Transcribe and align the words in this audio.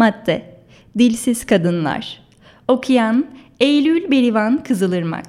Madde 0.00 0.42
Dilsiz 0.98 1.46
Kadınlar. 1.46 2.22
Okuyan 2.68 3.26
Eylül 3.60 4.10
Berivan 4.10 4.62
Kızılırmak. 4.62 5.24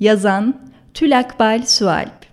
Yazan 0.00 0.54
Tülakbal 0.94 1.62
Sualp. 1.66 2.26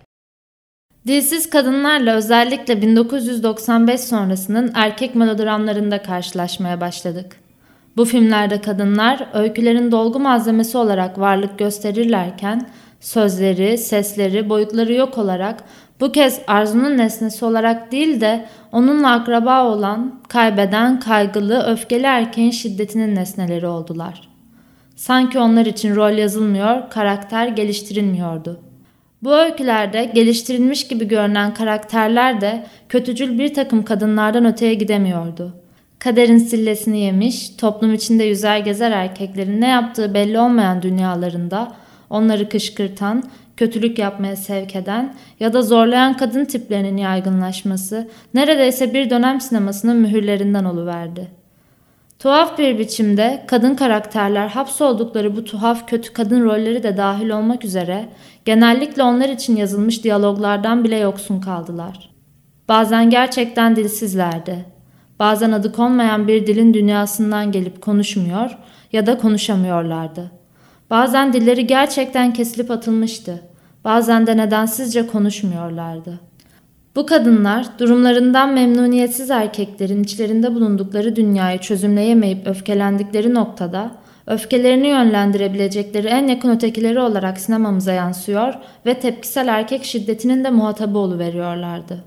Dilsiz 1.06 1.50
kadınlarla 1.50 2.14
özellikle 2.14 2.82
1995 2.82 4.00
sonrasının 4.00 4.72
erkek 4.74 5.14
melodramlarında 5.14 6.02
karşılaşmaya 6.02 6.80
başladık. 6.80 7.36
Bu 7.96 8.04
filmlerde 8.04 8.60
kadınlar 8.60 9.28
öykülerin 9.34 9.92
dolgu 9.92 10.18
malzemesi 10.18 10.78
olarak 10.78 11.18
varlık 11.18 11.58
gösterirlerken 11.58 12.68
sözleri, 13.00 13.78
sesleri, 13.78 14.48
boyutları 14.48 14.94
yok 14.94 15.18
olarak 15.18 15.64
bu 16.00 16.12
kez 16.12 16.40
arzunun 16.46 16.98
nesnesi 16.98 17.44
olarak 17.44 17.92
değil 17.92 18.20
de 18.20 18.44
onunla 18.72 19.12
akraba 19.12 19.64
olan, 19.64 20.20
kaybeden, 20.28 21.00
kaygılı, 21.00 21.62
öfkeli 21.62 22.06
erkeğin 22.06 22.50
şiddetinin 22.50 23.14
nesneleri 23.14 23.66
oldular. 23.66 24.28
Sanki 24.96 25.38
onlar 25.38 25.66
için 25.66 25.96
rol 25.96 26.12
yazılmıyor, 26.12 26.90
karakter 26.90 27.48
geliştirilmiyordu. 27.48 28.60
Bu 29.22 29.34
öykülerde 29.34 30.04
geliştirilmiş 30.04 30.88
gibi 30.88 31.08
görünen 31.08 31.54
karakterler 31.54 32.40
de 32.40 32.66
kötücül 32.88 33.38
bir 33.38 33.54
takım 33.54 33.82
kadınlardan 33.82 34.44
öteye 34.44 34.74
gidemiyordu. 34.74 35.54
Kaderin 35.98 36.38
sillesini 36.38 36.98
yemiş, 36.98 37.48
toplum 37.48 37.94
içinde 37.94 38.24
yüzer 38.24 38.58
gezer 38.58 38.90
erkeklerin 38.90 39.60
ne 39.60 39.68
yaptığı 39.68 40.14
belli 40.14 40.38
olmayan 40.38 40.82
dünyalarında 40.82 41.72
onları 42.10 42.48
kışkırtan, 42.48 43.22
kötülük 43.56 43.98
yapmaya 43.98 44.36
sevk 44.36 44.76
eden 44.76 45.14
ya 45.40 45.52
da 45.52 45.62
zorlayan 45.62 46.16
kadın 46.16 46.44
tiplerinin 46.44 46.96
yaygınlaşması 46.96 48.08
neredeyse 48.34 48.94
bir 48.94 49.10
dönem 49.10 49.40
sinemasının 49.40 49.96
mühürlerinden 49.96 50.64
oluverdi. 50.64 51.28
Tuhaf 52.18 52.58
bir 52.58 52.78
biçimde 52.78 53.44
kadın 53.46 53.74
karakterler 53.74 54.48
hapsoldukları 54.48 55.36
bu 55.36 55.44
tuhaf 55.44 55.88
kötü 55.88 56.12
kadın 56.12 56.44
rolleri 56.44 56.82
de 56.82 56.96
dahil 56.96 57.30
olmak 57.30 57.64
üzere 57.64 58.08
genellikle 58.44 59.02
onlar 59.02 59.28
için 59.28 59.56
yazılmış 59.56 60.04
diyaloglardan 60.04 60.84
bile 60.84 60.96
yoksun 60.96 61.40
kaldılar. 61.40 62.10
Bazen 62.68 63.10
gerçekten 63.10 63.76
dilsizlerdi. 63.76 64.64
Bazen 65.18 65.52
adı 65.52 65.72
konmayan 65.72 66.28
bir 66.28 66.46
dilin 66.46 66.74
dünyasından 66.74 67.52
gelip 67.52 67.82
konuşmuyor 67.82 68.58
ya 68.92 69.06
da 69.06 69.18
konuşamıyorlardı. 69.18 70.30
Bazen 70.94 71.32
dilleri 71.32 71.66
gerçekten 71.66 72.32
kesilip 72.32 72.70
atılmıştı. 72.70 73.42
Bazen 73.84 74.26
de 74.26 74.36
nedensizce 74.36 75.06
konuşmuyorlardı. 75.06 76.20
Bu 76.96 77.06
kadınlar 77.06 77.66
durumlarından 77.78 78.52
memnuniyetsiz 78.52 79.30
erkeklerin 79.30 80.02
içlerinde 80.02 80.54
bulundukları 80.54 81.16
dünyayı 81.16 81.58
çözümleyemeyip 81.58 82.46
öfkelendikleri 82.46 83.34
noktada 83.34 83.90
öfkelerini 84.26 84.86
yönlendirebilecekleri 84.86 86.06
en 86.06 86.26
yakın 86.26 86.50
ötekileri 86.50 87.00
olarak 87.00 87.38
sinemamıza 87.38 87.92
yansıyor 87.92 88.54
ve 88.86 88.94
tepkisel 88.94 89.48
erkek 89.48 89.84
şiddetinin 89.84 90.44
de 90.44 90.50
muhatabı 90.50 91.18
veriyorlardı. 91.18 92.04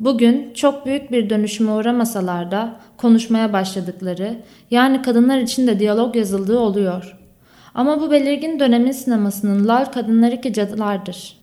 Bugün 0.00 0.54
çok 0.54 0.86
büyük 0.86 1.12
bir 1.12 1.30
dönüşüme 1.30 1.72
uğramasalar 1.72 2.50
da 2.50 2.76
konuşmaya 2.96 3.52
başladıkları, 3.52 4.36
yani 4.70 5.02
kadınlar 5.02 5.38
için 5.38 5.66
de 5.66 5.78
diyalog 5.78 6.16
yazıldığı 6.16 6.58
oluyor. 6.58 7.25
Ama 7.76 8.00
bu 8.00 8.10
belirgin 8.10 8.60
dönemin 8.60 8.92
sinemasının 8.92 9.68
lal 9.68 9.84
kadınları 9.84 10.40
ki 10.40 10.52
cadılardır. 10.52 11.36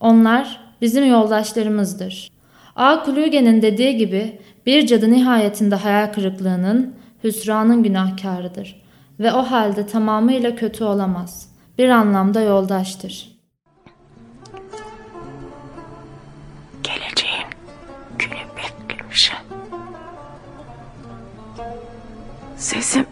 Onlar 0.00 0.60
bizim 0.80 1.04
yoldaşlarımızdır. 1.04 2.30
A. 2.76 3.02
Kluge'nin 3.02 3.62
dediği 3.62 3.96
gibi 3.96 4.40
bir 4.66 4.86
cadı 4.86 5.12
nihayetinde 5.12 5.74
hayal 5.74 6.12
kırıklığının, 6.12 6.94
hüsranın 7.24 7.82
günahkarıdır 7.82 8.82
ve 9.20 9.32
o 9.32 9.42
halde 9.42 9.86
tamamıyla 9.86 10.56
kötü 10.56 10.84
olamaz. 10.84 11.50
Bir 11.78 11.88
anlamda 11.88 12.40
yoldaştır. 12.40 13.40
Geleceğin 16.82 17.46
günü 18.18 18.40
beklemişim. 18.56 19.36
Sesim 22.56 23.06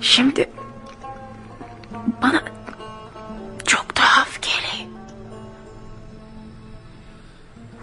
şimdi 0.00 0.48
bana 2.26 2.42
çok 3.64 3.94
tuhaf 3.94 4.42
geliyor. 4.42 4.90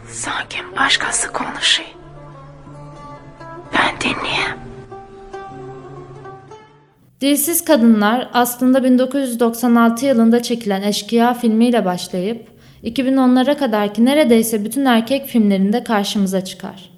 Sanki 0.07 0.57
başkası 0.77 1.33
konuşuyor. 1.33 1.89
Ben 3.73 3.95
dinleyeyim. 4.01 4.53
Dilsiz 7.21 7.65
Kadınlar 7.65 8.29
aslında 8.33 8.83
1996 8.83 10.05
yılında 10.05 10.43
çekilen 10.43 10.81
Eşkıya 10.81 11.33
filmiyle 11.33 11.85
başlayıp 11.85 12.47
2010'lara 12.83 13.57
kadarki 13.57 14.05
neredeyse 14.05 14.65
bütün 14.65 14.85
erkek 14.85 15.25
filmlerinde 15.25 15.83
karşımıza 15.83 16.43
çıkar. 16.45 16.89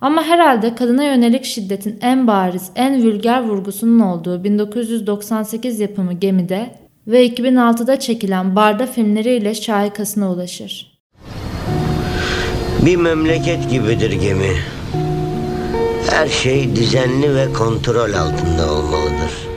Ama 0.00 0.22
herhalde 0.22 0.74
kadına 0.74 1.04
yönelik 1.04 1.44
şiddetin 1.44 1.98
en 2.00 2.26
bariz, 2.26 2.70
en 2.76 3.02
vulgar 3.04 3.42
vurgusunun 3.42 4.00
olduğu 4.00 4.44
1998 4.44 5.80
yapımı 5.80 6.12
Gemi'de 6.12 6.87
ve 7.08 7.26
2006'da 7.26 8.00
çekilen 8.00 8.56
Barda 8.56 8.86
filmleriyle 8.86 9.54
şahikasına 9.54 10.32
ulaşır. 10.32 10.98
Bir 12.86 12.96
memleket 12.96 13.70
gibidir 13.70 14.12
gemi. 14.12 14.54
Her 16.10 16.28
şey 16.28 16.76
düzenli 16.76 17.34
ve 17.34 17.52
kontrol 17.52 18.12
altında 18.12 18.72
olmalıdır. 18.72 19.47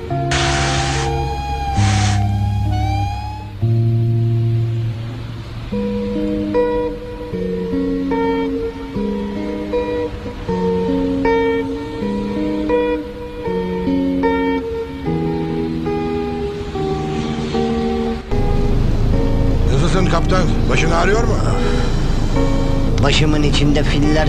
Nasılsın 19.91 20.11
kaptan? 20.11 20.41
Başın 20.69 20.91
ağrıyor 20.91 21.23
mu? 21.23 21.33
Başımın 23.03 23.43
içinde 23.43 23.83
filler. 23.83 24.27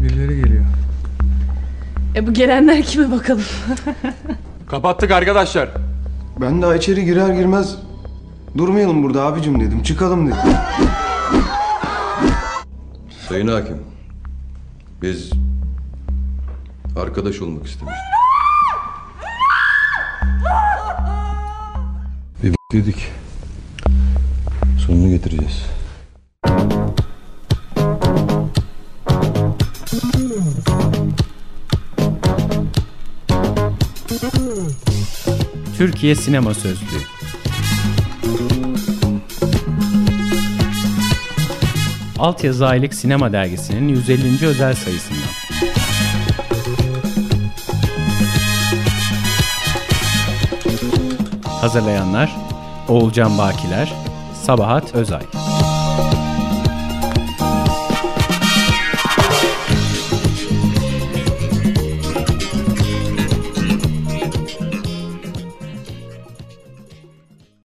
Birileri 0.00 0.36
geliyor. 0.36 0.64
E 2.16 2.26
bu 2.26 2.32
gelenler 2.32 2.82
kime 2.82 3.10
bakalım? 3.10 3.44
Kapattık 4.66 5.10
arkadaşlar. 5.10 5.68
Ben 6.40 6.62
daha 6.62 6.76
içeri 6.76 7.04
girer 7.04 7.34
girmez 7.34 7.76
durmayalım 8.56 9.02
burada 9.02 9.22
abicim 9.22 9.60
dedim. 9.60 9.82
Çıkalım 9.82 10.26
dedim. 10.26 10.38
Sayın 13.28 13.48
Hakim, 13.48 13.78
biz 15.02 15.30
arkadaş 16.96 17.42
olmak 17.42 17.66
istemiştik. 17.66 18.15
Bir 22.42 22.54
dedik. 22.72 23.10
Sonunu 24.86 25.10
getireceğiz. 25.10 25.66
Türkiye 35.78 36.14
Sinema 36.14 36.54
Sözlüğü 36.54 37.16
Altyazı 42.18 42.66
Aylık 42.66 42.94
Sinema 42.94 43.32
Dergisi'nin 43.32 43.88
150. 43.88 44.46
özel 44.46 44.74
sayısından. 44.74 45.35
Hazırlayanlar 51.66 52.36
Oğulcan 52.88 53.38
Bakiler, 53.38 53.92
Sabahat 54.42 54.94
Özay 54.94 55.22